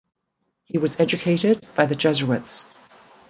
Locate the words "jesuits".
1.95-2.65